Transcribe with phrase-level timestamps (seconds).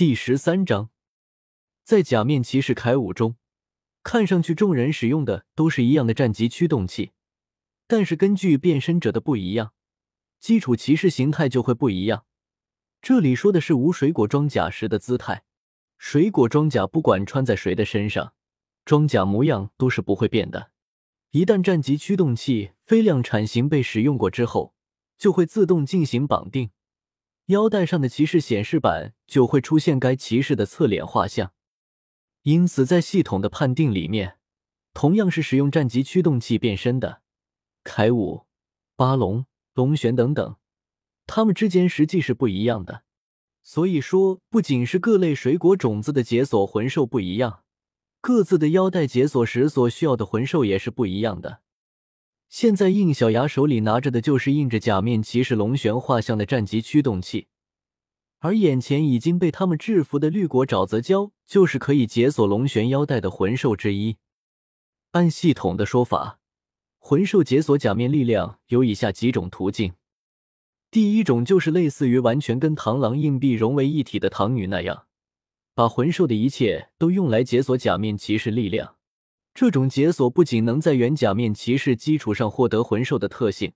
[0.00, 0.88] 第十三章，
[1.84, 3.36] 在假面骑士铠武中，
[4.02, 7.10] 看上去众人使用的都是一样的战级驱动器，
[7.86, 9.74] 但是根据变身者的不一样，
[10.38, 12.24] 基础骑士形态就会不一样。
[13.02, 15.44] 这里说的是无水果装甲时的姿态，
[15.98, 18.32] 水果装甲不管穿在谁的身上，
[18.86, 20.70] 装甲模样都是不会变的。
[21.32, 24.74] 一旦战级驱动器非量产型被使用过之后，
[25.18, 26.70] 就会自动进行绑定。
[27.50, 31.52] 腰带上的骑士显示板就会出现该骑士的侧脸画像，
[32.42, 34.38] 因此在系统的判定里面，
[34.94, 37.22] 同样是使用战级驱动器变身的
[37.82, 38.46] 铠武、
[38.94, 40.56] 巴龙、龙玄等等，
[41.26, 43.02] 它们之间实际是不一样的。
[43.62, 47.64] 所以说，不仅是各类水果种子的解锁魂兽不一样，
[48.20, 51.62] 各自的腰带解锁时所需要的魂兽也是不一样的。
[52.50, 57.46] 现在应小牙手里拿着的就是印着假面骑士龙玄画像的战级驱动器，
[58.40, 64.16] 而眼前已经被他们制服的绿果沼泽蛟，就是可以解锁龙玄腰带的魂兽之一。
[65.12, 66.40] 按系统的说法，
[66.98, 69.92] 魂兽解锁假面力量有以下几种途径：
[70.90, 75.06] 第一种就是类似于完全跟螳螂硬币融为一体的螳女那样，
[75.72, 78.96] 把魂兽的一切都用来解锁假面骑士力量。
[79.60, 83.74] 这种解锁不仅能在原假面骑士基础上获得魂兽的特性，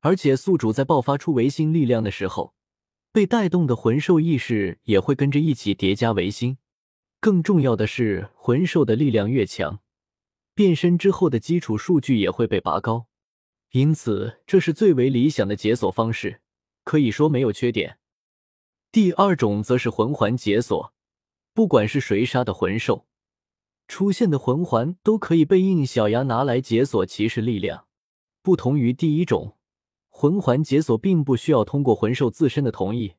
[0.00, 2.52] 而且宿主在爆发出维新力量的时候，
[3.10, 6.58] 被带动的魂兽意识也会跟着一起叠加维新。
[7.18, 9.80] 更重要的是，魂兽的力量越强，
[10.54, 13.06] 变身之后的基础数据也会被拔高，
[13.70, 16.42] 因此这是最为理想的解锁方式，
[16.84, 17.96] 可以说没有缺点。
[18.92, 20.92] 第二种则是魂环解锁，
[21.54, 23.06] 不管是谁杀的魂兽。
[23.90, 27.86] 出现的魂环都可以被应小牙拿来解锁骑士力量。
[28.40, 29.56] 不同于第一种，
[30.08, 33.14] 魂环解锁并不需要通过魂兽自身的同意，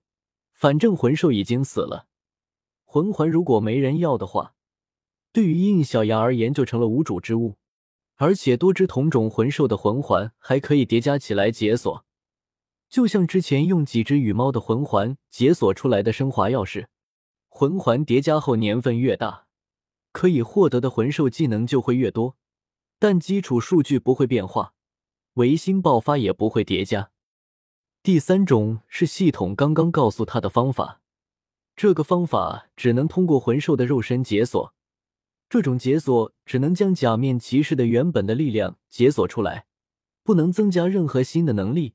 [0.53, 2.07] 反正魂兽已经死了，
[2.85, 4.53] 魂环如果没人要的话，
[5.33, 7.57] 对于应小牙而言就成了无主之物。
[8.15, 12.05] 而且多只同种魂兽的魂环还可以叠加起来解锁，
[12.87, 16.85] 就像之前用几只羽猫的魂环解锁出来的升华钥匙。
[17.49, 19.47] 魂环叠加后年份越大。
[20.11, 22.37] 可以获得的魂兽技能就会越多，
[22.99, 24.73] 但基础数据不会变化，
[25.33, 27.11] 维新爆发也不会叠加。
[28.03, 31.01] 第三种是系统刚刚告诉他的方法，
[31.75, 34.73] 这个方法只能通过魂兽的肉身解锁，
[35.49, 39.65] 这种解锁只能将假面骑士的原本的力量解锁出来，
[40.23, 41.93] 不能增加任何新的能力，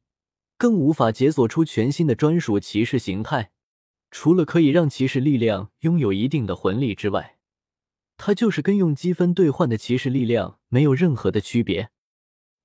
[0.56, 3.50] 更无法解锁出全新的专属骑士形态。
[4.10, 7.35] 除了可以让骑士力量拥有一定的魂力之外，
[8.16, 11.90] 它就是跟用积分兑换的骑士力量没有任何的区别。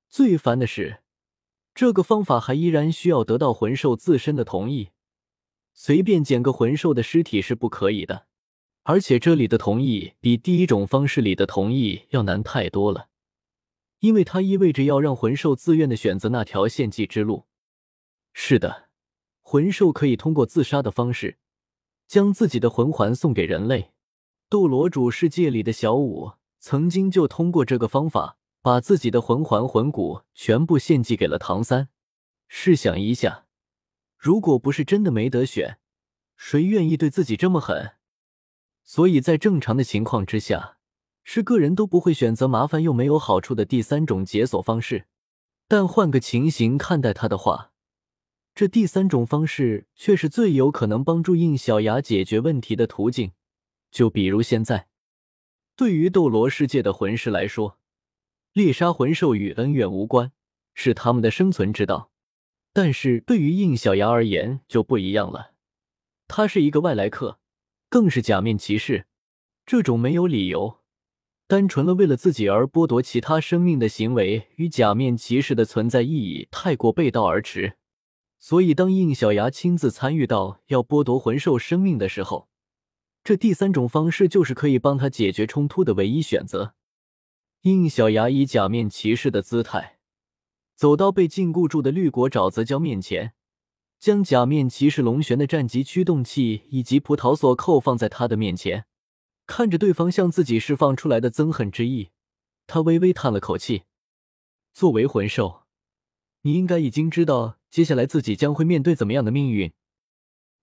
[0.09, 1.01] 最烦的是，
[1.73, 4.89] 这个方法还依然需要得到魂兽自身的同意，
[5.73, 8.27] 随便捡个魂兽的尸体是不可以的。
[8.83, 13.09] 而且这里的同意比第一种方式里的同意要难太多了，
[13.99, 17.45] 因为它意味着要让魂兽自愿的选择那条献祭之路。
[18.33, 18.89] 是的，
[19.41, 21.37] 魂兽可以通过自杀的方式，
[22.07, 23.90] 将自己的魂环送给人类。
[24.51, 31.87] 斗罗主世界里的小舞曾经就通过这个方法，把自己的魂环魂骨全部献祭给了唐三。
[32.49, 33.45] 试想一下，
[34.17, 35.77] 如果不是真的没得选，
[36.35, 37.93] 谁愿意对自己这么狠？
[38.83, 40.75] 所以在正常的情况之下，
[41.23, 45.05] 是个人都不会选择麻烦又没有好处的第三种解锁方式。
[45.69, 47.71] 但换个情形看待他的话，
[48.53, 53.31] 这第三种方式却是最有可能帮助应小牙解决问题的途径。
[53.91, 54.87] 就比如现在，
[55.75, 57.77] 对于斗罗世界的魂师来说，
[58.53, 60.31] 猎杀魂兽与恩怨无关，
[60.73, 62.11] 是他们的生存之道。
[62.73, 65.51] 但是对于应小牙而言就不一样了，
[66.29, 67.39] 他是一个外来客，
[67.89, 69.05] 更是假面骑士。
[69.65, 70.79] 这种没有理由、
[71.47, 77.77] 单纯了为了自己而剥夺其他生命的行为，与假面骑士的存在意义太过背道而驰。
[78.39, 82.49] 所以，当应小牙亲自参与到要剥夺魂兽生命的时候，
[83.23, 86.73] 这第三种方式就是可以帮他解决冲突的唯一选择。
[87.61, 89.99] 应小牙以假面骑士的姿态，
[90.75, 93.33] 走到被禁锢住的绿果沼泽蛟面前，
[93.99, 98.85] 将假面骑士龙玄的战级驱动器以及葡萄锁扣放在他的面前，
[99.45, 102.09] 看着对方向自己释放出来的憎恨之意，
[102.65, 103.83] 他微微叹了口气。
[104.73, 105.65] 作为魂兽，
[106.41, 109.71] 你应该已经知道接下来自己将会面对怎么样的命运，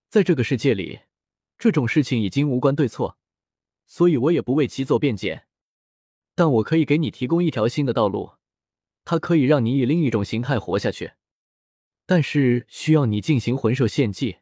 [0.09, 0.99] 在这个世界里。
[1.59, 3.19] 这种事情已经无关对错，
[3.85, 5.45] 所以我也不为其做辩解。
[6.33, 8.31] 但我可以给你提供一条新的道路，
[9.03, 11.13] 它可以让你以另一种形态活下去，
[12.05, 14.37] 但是需要你进行魂兽献祭。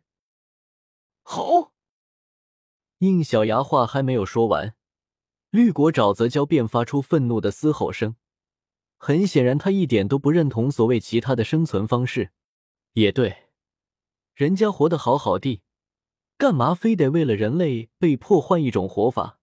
[1.24, 1.74] 好。
[3.00, 4.76] 应小牙话还没有说完，
[5.52, 8.16] 绿果沼泽蛟便发出愤怒的嘶吼声。
[8.98, 12.32] 很显然，他一点都不认同所谓其他的生存方式。
[12.94, 13.50] 也对，
[14.34, 15.62] 人家活得好好的，
[16.38, 19.40] 干嘛非得为了人类被迫换一种活法？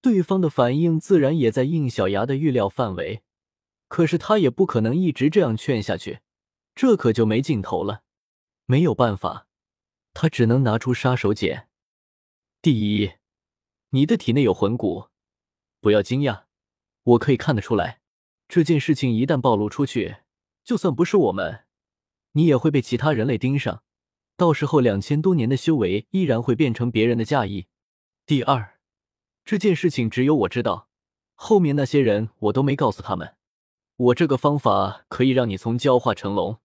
[0.00, 3.22] 对方的反应自然也在应小牙的预料范围。
[3.86, 6.20] 可是他也不可能一直这样劝下去，
[6.74, 8.02] 这可就没尽头了。
[8.66, 9.46] 没有办法，
[10.14, 11.66] 他只能拿出杀手锏。
[12.62, 13.12] 第一，
[13.90, 15.08] 你的体内有魂骨，
[15.80, 16.44] 不要惊讶，
[17.02, 18.00] 我可以看得出来。
[18.48, 20.18] 这件事情一旦暴露出去，
[20.64, 21.64] 就算不是我们，
[22.32, 23.82] 你也会被其他人类盯上，
[24.40, 27.66] 到时候两千多年的修为依然会变成别人的嫁衣。
[28.24, 28.78] 第二，
[29.44, 30.88] 这件事情只有我知道，
[31.34, 33.34] 后面那些人我都没告诉他们。
[33.98, 36.58] 我这个方法可以让你从蛟化成龙，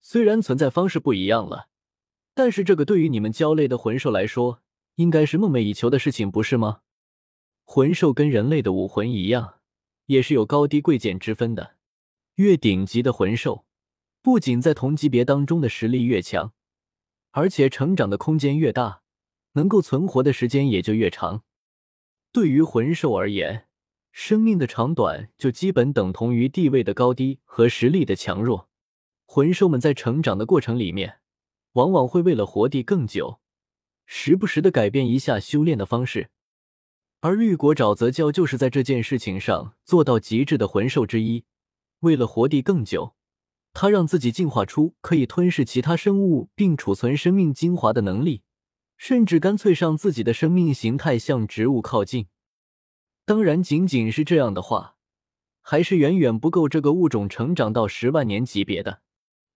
[0.00, 1.68] 虽然存在方式不一样了，
[2.34, 4.60] 但是这个对于你们蛟类的魂兽来说，
[4.96, 6.80] 应该是梦寐以求的事情，不是吗？
[7.64, 9.60] 魂兽跟人类的武魂一样，
[10.06, 11.76] 也是有高低贵贱之分的。
[12.34, 13.64] 越顶级的魂兽，
[14.20, 16.52] 不仅在同级别当中的实力越强，
[17.36, 19.02] 而且成长的空间越大，
[19.54, 21.42] 能够存活的时间也就越长。
[22.30, 23.66] 对于魂兽而言，
[24.12, 28.68] 生命的长短就基本等同于地位的高低和实力的强弱。
[29.26, 31.18] 魂兽们在成长的过程里面，
[31.72, 33.40] 往往会为了活地更久，
[34.06, 36.30] 时不时的改变一下修炼的方式。
[37.18, 41.42] 而绿果沼泽教就是在这件事情上做到极致的魂兽之一。
[42.00, 43.16] 为了活地更久，
[43.74, 48.42] 它让自己进化出可以吞噬其他生物并储存生命精华的能力，
[48.96, 52.28] 甚至干脆让自己的生命形态向植物靠近。
[53.26, 54.94] 当然，仅仅是这样的话，
[55.60, 59.00] 还是远远不够这个物种成长到十万年级别的。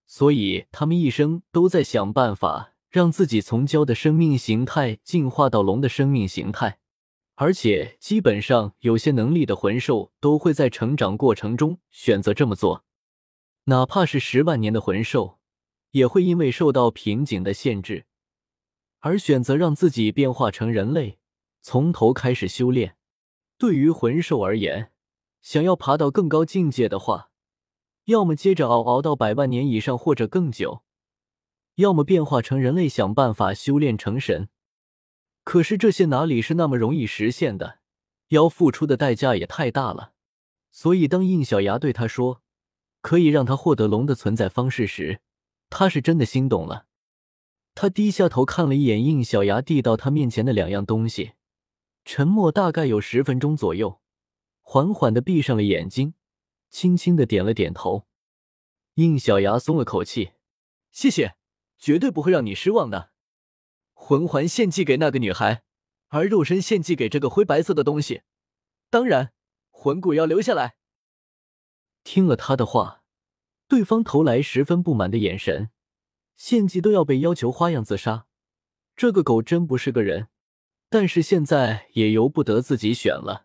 [0.06, 6.79] 所以，他们一生都在想办法让自己从蛟的生命形态进化到龙的生命形态。
[7.37, 12.85] 而且，基本上有些能力的魂兽都会在成长过程中选择这么做。
[13.69, 15.38] 哪怕是十万年的魂兽，
[15.91, 18.06] 也会因为受到瓶颈的限制，
[19.00, 21.19] 而选择让自己变化成人类，
[21.61, 22.97] 从头开始修炼。
[23.59, 24.91] 对于魂兽而言，
[25.43, 27.31] 想要爬到更高境界的话，
[28.06, 30.82] 要么接着熬熬到百万年以上或者更久，
[31.75, 34.49] 要么变化成人类想办法修炼成神。
[35.44, 37.81] 可是这些哪里是那么容易实现的？
[38.29, 40.14] 要付出的代价也太大了。
[40.71, 42.41] 所以当应小牙对他说
[43.00, 45.21] 可以让他获得龙的存在方式时，
[45.71, 46.87] 他是真的心动了。
[47.75, 51.33] 他低下头看了一眼应小牙递到他面前的两样东西。
[52.05, 54.00] 沉默大概有十分钟左右，
[54.62, 56.15] 缓缓的闭上了眼睛，
[56.71, 58.06] 轻轻的点了点头。
[58.95, 60.31] 应小牙松了口气，
[60.91, 61.37] 谢谢，
[61.79, 63.11] 绝对不会让你失望的。
[63.93, 65.62] 魂环献祭给那个女孩，
[66.09, 68.23] 而肉身献祭给这个灰白色的东西。
[68.89, 69.35] 当然，
[69.71, 70.77] 魂骨要留下来。
[72.10, 73.02] 听了他的话，
[73.69, 75.69] 对方投来十分不满的眼神。
[76.38, 78.25] 献祭都要被要求花样自杀，
[78.96, 80.28] 这个狗真不是个人。
[80.88, 83.44] 但是现在也由不得自己选了，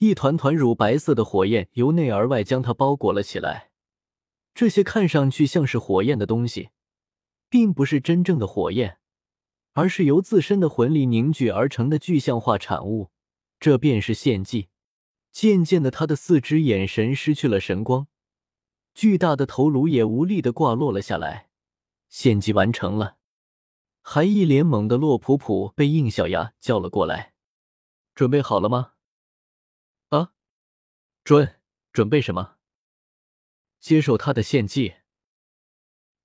[0.00, 3.70] 一团团乳白色的火焰由内而外将它包裹了起来。
[4.54, 6.68] 这些看上去像是火焰的东西，
[7.48, 8.98] 并不是真正的火焰，
[9.72, 13.10] 而是由自身的魂力凝聚而成的具象化产物。
[13.58, 14.68] 这便是献祭。
[15.32, 18.06] 渐渐的，他的四只眼神失去了神光，
[18.94, 21.48] 巨大的头颅也无力的挂落了下来。
[22.08, 23.16] 献祭完成了。
[24.02, 27.32] 还一脸懵的洛普普被应小牙叫了过来，
[28.14, 28.92] 准备好了吗？
[30.10, 30.34] 啊，
[31.24, 31.60] 准
[31.92, 32.56] 准备什么？
[33.80, 34.96] 接受他的献祭。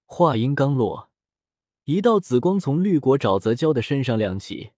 [0.05, 1.09] 话音刚落，
[1.85, 4.73] 一道紫光从绿果沼泽蛟的身上亮起，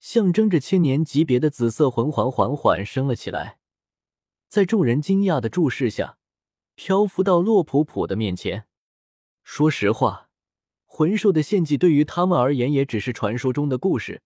[0.00, 3.59] 象征着千年级别的紫色魂环缓缓升了起来，
[4.50, 6.18] 在众人惊讶的注视下，
[6.74, 8.66] 漂浮到洛普普的面前。
[9.44, 10.28] 说实话。
[10.92, 14.22] 魂兽的献祭对于他们而言也只是传说中的故事，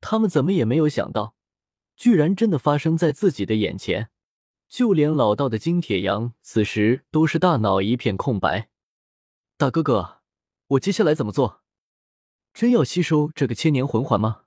[0.00, 1.34] 他们怎么也没有想到，
[1.94, 4.08] 居然真的发生在自己的眼前。
[4.68, 8.70] 就连老道的金铁阳此时都是大脑一片空白。
[9.58, 10.22] 大哥哥，
[10.68, 11.60] 我接下来怎么做？
[12.54, 14.44] 真要吸收这个千年魂环吗？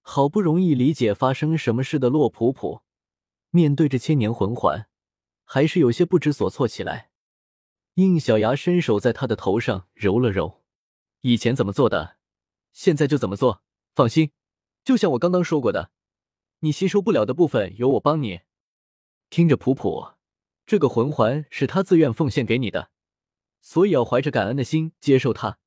[0.00, 2.80] 好不容易理解发生什么事的洛普普，
[3.50, 4.88] 面对着千年魂环，
[5.44, 7.10] 还是有些不知所措起来。
[7.94, 10.62] 应小牙伸手在他的头上揉了揉，
[11.22, 12.18] 以前怎么做的，
[12.72, 13.62] 现在就怎么做。
[13.94, 14.30] 放心，
[14.84, 15.90] 就像我刚刚说过的，
[16.60, 18.42] 你吸收不了的部分由我帮你。
[19.30, 20.12] 听着，普普，
[20.64, 22.90] 这个魂环是他自愿奉献给你的，
[23.60, 25.58] 所以要怀着感恩的心接受它。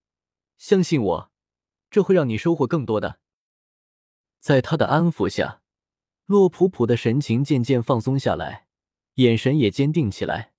[0.58, 1.32] 相信我，
[1.90, 3.20] 这会让你收获更多的。
[4.40, 5.61] 在他的安抚下，
[6.32, 8.66] 洛普普的神情渐渐放松下来，
[9.16, 10.54] 眼神也坚定起来。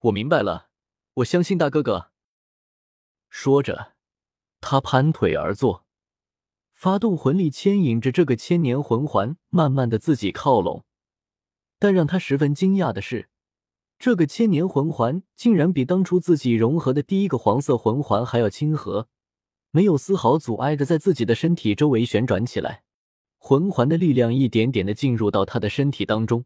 [0.00, 0.68] 我明白了，
[1.14, 2.10] 我相信大哥哥。
[3.30, 3.94] 说着，
[4.60, 5.86] 他盘腿而坐，
[6.74, 10.84] 发动魂力牵引着这个千年魂环，慢慢的自己靠拢。
[11.78, 13.30] 但让他十分惊讶的是，
[13.98, 19.08] 这个千年魂环竟然比当初自己融合的第一个黄色魂环还要亲和，
[19.70, 22.84] 没有丝毫阻碍的在自己的身体周围旋转起来。
[23.44, 26.44] 魂环的力量一点点的进入到他的身体当中，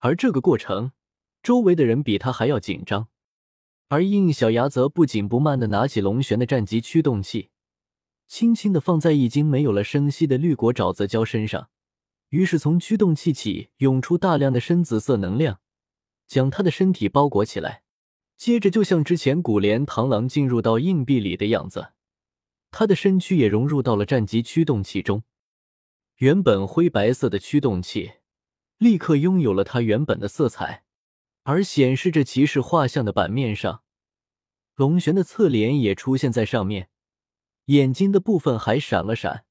[0.00, 0.92] 而这个过程，
[1.42, 3.08] 周围的人比他还要紧张。
[3.88, 7.48] 而应小牙则不紧不慢的拿起龙玄的战极驱动器，
[8.28, 11.70] 轻轻的放在已经没有了生息的绿果沼泽礁身上。
[12.28, 15.60] 于是从驱动器起涌出大量的深紫色能量，
[16.26, 17.84] 将他的身体包裹起来。
[18.36, 21.92] 接着，就像之前古莲螳螂进入到硬币里的样子，
[22.70, 25.22] 他的身躯也融入到了战极驱动器中。
[26.22, 28.12] 原本灰白色的驱动器，
[28.78, 30.84] 立刻拥有了它原本的色彩，
[31.42, 33.82] 而显示着骑士画像的版面上，
[34.76, 36.90] 龙玄的侧脸也出现在上面，
[37.64, 39.46] 眼睛的部分还闪了闪。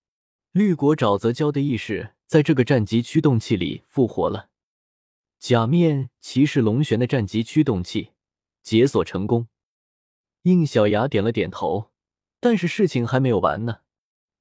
[0.53, 4.47] 绿果沼泽礁的意识在这个战级驱动器里复活了。
[5.39, 8.11] 假面骑士龙玄的战级驱动器
[8.63, 9.49] 解锁成功。
[10.43, 11.91] 应小牙点了点头，
[12.39, 13.79] 但是事情还没有完呢。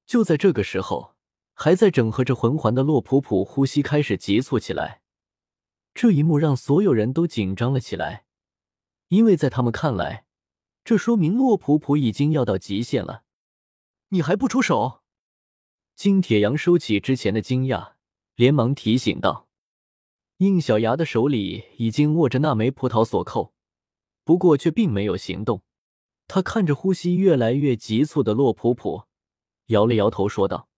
[0.05, 1.10] 就在这个时候。
[1.63, 5.03] 还在整合着魂环的洛普普呼吸开始急促起来，
[5.93, 8.25] 这一幕让所有人都紧张了起来，
[9.09, 10.25] 因为在他们看来，
[10.83, 13.25] 这说明洛普普已经要到极限了。
[14.09, 15.01] 你还不出手？
[15.95, 17.91] 金铁阳收起之前的惊讶，
[18.33, 19.47] 连忙提醒道。
[20.37, 23.53] 应小牙的手里已经握着那枚葡萄锁扣，
[24.23, 25.61] 不过却并没有行动。
[26.27, 29.03] 他看着呼吸越来越急促的洛普普，
[29.67, 30.69] 摇了摇头说道。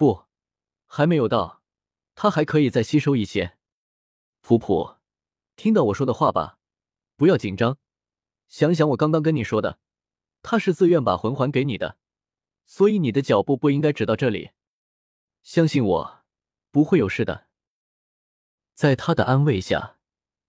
[0.00, 0.24] 不，
[0.86, 1.62] 还没有到，
[2.14, 3.58] 他还可以再吸收一些。
[4.40, 4.96] 普普，
[5.56, 6.58] 听到我说的话吧，
[7.16, 7.76] 不要紧张。
[8.48, 9.78] 想想我刚刚跟你说的，
[10.40, 11.98] 他是自愿把魂环给你的，
[12.64, 14.52] 所以你的脚步不应该只到这里。
[15.42, 16.24] 相信我，
[16.70, 17.48] 不会有事的。
[18.72, 19.98] 在他的安慰下，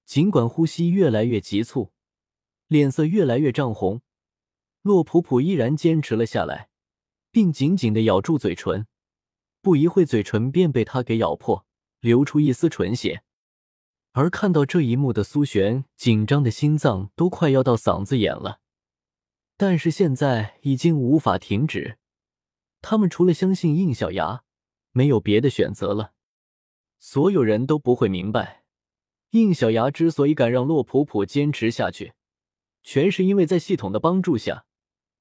[0.06, 1.92] 尽管呼吸越来越急促，
[2.68, 4.02] 脸色越来越涨红，
[4.82, 6.70] 洛普普依然坚持了下来，
[7.32, 8.88] 并紧紧的咬住嘴唇。
[9.62, 11.66] 不一会，嘴唇便被他给咬破，
[12.00, 13.24] 流出一丝唇血。
[14.14, 18.60] 而看到这一幕的苏璇，紧张的心脏都快要到嗓子眼了。
[19.56, 22.00] 但是现在已经无法停止，
[22.82, 24.44] 他们除了相信应小牙，
[24.92, 26.14] 没有别的选择了。
[27.00, 28.64] 所有人都不会明白，
[29.30, 32.14] 应小牙之所以敢让洛普普坚持下去，
[32.82, 34.66] 全是因为在系统的帮助下，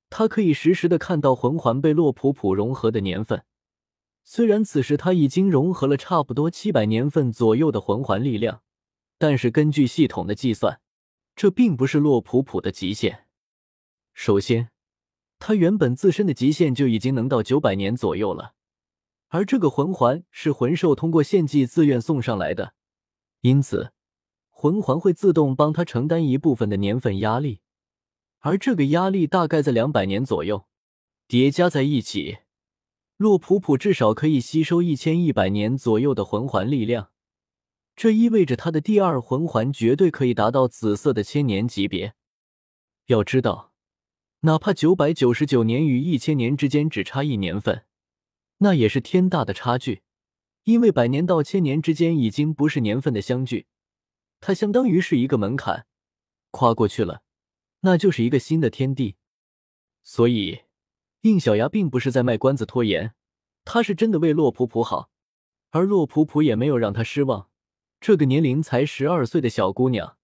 [0.09, 3.44] 他可以实时的看到魂环被洛普普融合的年份。
[4.32, 8.62] 虽然此时他已经融合了差不多七百年份左右的魂环力量，
[9.18, 10.80] 但是根据系统的计算，
[11.34, 13.26] 这并不是洛普普的极限。
[14.14, 14.70] 首先，
[15.40, 18.54] 他原本自身的极限就已经能到九百年左右了，
[19.30, 22.75] 而这个魂环是魂兽通过献祭自愿送上来的，
[23.40, 23.90] 因此
[24.49, 27.62] 魂环会自动帮他承担一部分的年份压力，
[28.38, 30.68] 而这个压力大概在两百年左右，
[31.26, 32.38] 叠加在一起。
[33.20, 37.10] 洛普普至少可以吸收一千一百年左右的魂环力量，
[37.94, 42.14] 这意味着他的第二魂环绝对可以达到紫色的千年级别。
[43.08, 43.74] 要知道，
[44.40, 47.84] 哪怕九百九十九年与一千年之间只差一年份，
[48.56, 50.00] 那也是天大的差距。
[50.64, 53.66] 因为百年到千年之间已经不是年份的相距，
[54.40, 55.84] 它相当于是一个门槛，
[56.52, 57.20] 跨过去了，
[57.80, 59.16] 那就是一个新的天地。
[60.02, 60.60] 所以。
[61.22, 63.14] 应小牙并不是在卖关子拖延，
[63.64, 65.10] 他是真的为洛普普好，
[65.70, 67.48] 而洛普普也没有让他失望。
[68.00, 70.16] 这个年龄才十二岁的小姑娘，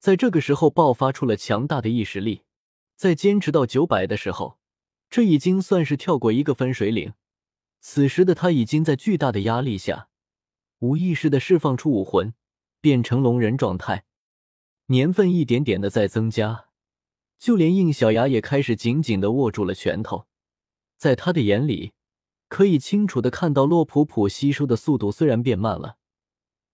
[0.00, 2.42] 在这个时候爆发出了强大的意识力，
[2.96, 4.58] 在坚持到九百的时候，
[5.08, 7.14] 这已经算是跳过一个分水岭。
[7.80, 10.08] 此时的她已经在巨大的压力下，
[10.80, 12.34] 无意识的释放出武魂，
[12.80, 14.04] 变成龙人状态，
[14.86, 16.66] 年份一点点的在增加。
[17.38, 20.26] 就连应小牙也开始紧紧的握住了拳头，
[20.96, 21.92] 在他的眼里，
[22.48, 25.96] 可以清楚的看到洛普普吸收的速度虽然变慢了，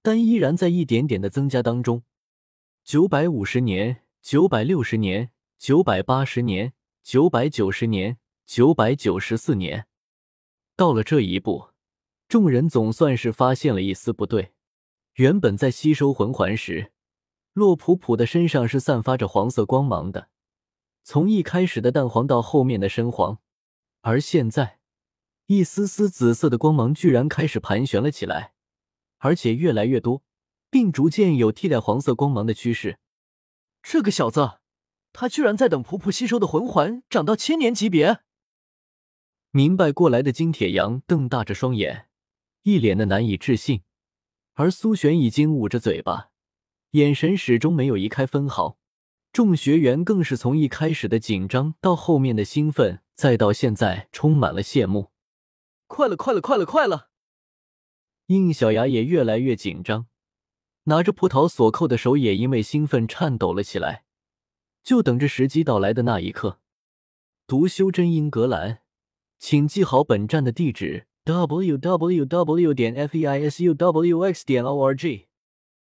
[0.02, 2.02] 但依然在一点点的增加当中。
[2.84, 9.86] 九百五十年，九百六十年，九百八十年，九百九十年，九百九十四年，
[10.76, 11.70] 到了这一步，
[12.28, 14.52] 众人总算是发现了一丝不对。
[15.14, 16.92] 原本在吸收魂环时，
[17.52, 20.28] 洛普普的身上是散发着黄色光芒的。
[21.02, 23.38] 从一开始的淡黄到后面的深黄，
[24.02, 24.78] 而现在，
[25.46, 28.54] 一丝丝紫色的光芒居然开始盘旋了起来，
[29.18, 30.22] 而且越来越多，
[30.70, 32.98] 并逐渐有替代黄色光芒的趋势。
[33.82, 34.60] 这个小子，
[35.12, 38.20] 他居然在等普普吸收的魂环长到千年级别！
[39.50, 42.08] 明白过来的金铁阳瞪大着双眼，
[42.62, 43.82] 一脸的难以置信。
[44.54, 46.30] 而苏璇已经捂着嘴巴，
[46.90, 48.79] 眼神始终没有移开分毫。
[49.32, 55.12] 众学员更是从一开始的紧张，到后面的兴奋，再到现在充满了羡慕。
[55.86, 57.10] 快了，快了，快了，快了！
[58.26, 60.06] 应小牙也越来越紧张，
[60.84, 64.02] 拿着葡萄锁扣的手也因为兴奋颤抖了起来，
[64.82, 66.58] 就等着时机到来的那一刻。
[67.46, 68.80] 读修真英格兰，
[69.38, 72.74] 请记好本站的地址：w w w.
[72.74, 74.44] 点 f e i s u w x.
[74.44, 75.29] 点 o r g。